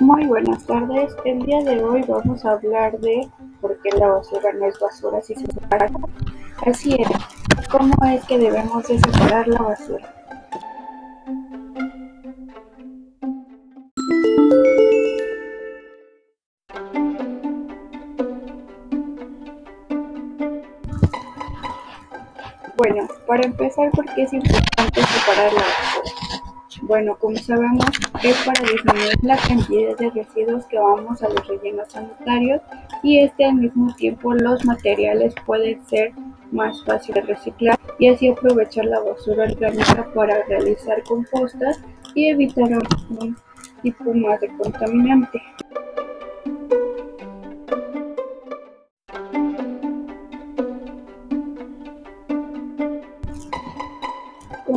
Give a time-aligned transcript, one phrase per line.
[0.00, 3.28] Muy buenas tardes, el día de hoy vamos a hablar de
[3.60, 5.90] por qué la basura no es basura si se separa.
[6.64, 10.14] Así es, cómo es que debemos de separar la basura.
[22.76, 26.27] Bueno, para empezar, ¿por qué es importante separar la basura?
[26.88, 27.84] Bueno, como sabemos,
[28.22, 32.62] es para disminuir la cantidad de residuos que vamos a los rellenos sanitarios
[33.02, 36.12] y este al mismo tiempo los materiales pueden ser
[36.50, 41.78] más fáciles de reciclar y así aprovechar la basura orgánica para realizar compostas
[42.14, 43.36] y evitar algún
[43.82, 45.42] tipo más de contaminante.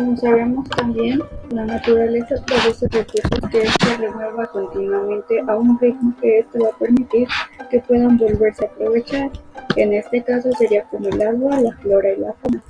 [0.00, 1.20] Como sabemos también,
[1.50, 6.78] la naturaleza produce recursos que se renueva continuamente a un ritmo que esto va a
[6.78, 7.28] permitir
[7.70, 9.30] que puedan volverse a aprovechar.
[9.76, 12.62] En este caso sería como el agua, la flora y la fauna.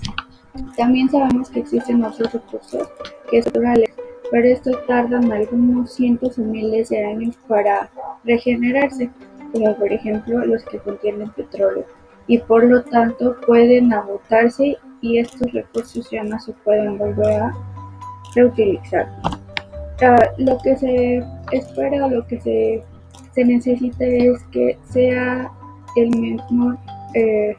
[0.76, 2.88] También sabemos que existen otros recursos
[3.30, 3.90] que son naturales,
[4.32, 7.90] pero estos tardan algunos cientos o miles de años para
[8.24, 9.08] regenerarse,
[9.52, 11.84] como por ejemplo los que contienen petróleo,
[12.26, 17.54] y por lo tanto pueden agotarse y estos recursos ya no se pueden volver a
[18.34, 19.08] reutilizar.
[20.38, 22.82] Lo que se espera o lo que se,
[23.34, 25.50] se, necesita es que sea
[25.96, 26.74] el mismo
[27.14, 27.54] eh,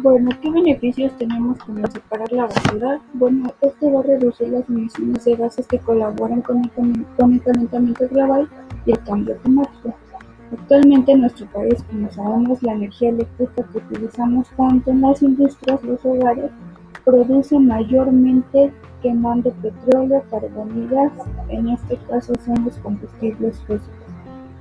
[0.00, 3.00] Bueno, ¿qué beneficios tenemos con separar la basura?
[3.14, 6.70] Bueno, esto va a reducir las emisiones de gases que colaboran con el,
[7.16, 8.48] con el calentamiento global
[8.86, 9.92] y el cambio climático.
[10.52, 15.82] Actualmente en nuestro país, como sabemos, la energía eléctrica que utilizamos tanto en las industrias
[15.82, 16.52] los hogares
[17.04, 18.72] produce mayormente
[19.02, 21.12] quemando petróleo, carbón y gas,
[21.48, 23.90] en este caso son los combustibles fósiles,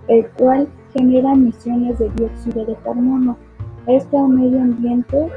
[0.08, 3.38] el cual genera emisiones de dióxido de carbono
[3.88, 5.30] este medio ambiente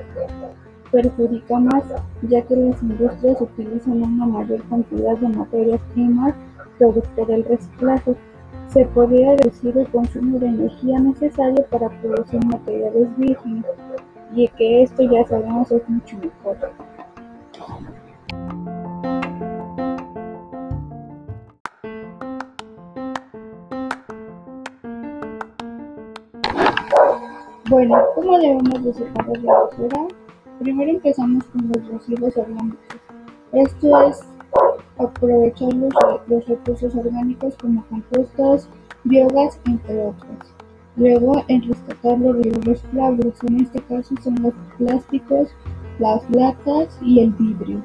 [0.91, 1.85] perjudica más,
[2.23, 6.35] ya que las industrias utilizan una mayor cantidad de materias primas
[6.79, 8.15] producto del reciclaje.
[8.69, 13.65] Se podría reducir el consumo de energía necesario para producir materiales vírgenes,
[14.35, 16.70] y que esto ya sabemos es mucho mejor.
[27.71, 30.09] Bueno, ¿cómo debemos de separar la basura?
[30.59, 32.81] Primero empezamos con los residuos orgánicos.
[33.53, 34.21] Esto es
[34.99, 35.93] aprovechar los,
[36.27, 38.69] los recursos orgánicos como compostas,
[39.05, 40.53] biogás, entre otros.
[40.97, 45.51] Luego, en rescatar los residuos planos, en este caso son los plásticos,
[46.01, 47.81] las latas y el vidrio.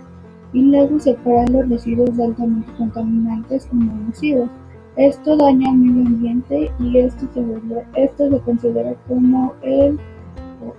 [0.52, 4.50] Y luego separar los residuos altamente contaminantes como nocivos.
[4.97, 10.00] Esto daña al medio ambiente y esto se, esto se considera como el,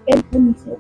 [0.06, 0.78] el unicef.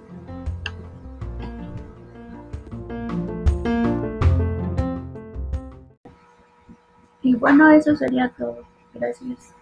[7.22, 8.58] Y bueno, eso sería todo.
[8.94, 9.52] Gracias.